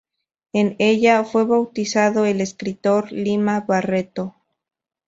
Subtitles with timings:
[0.51, 4.33] En ella, fue bautizado el escritor Lima Barreto.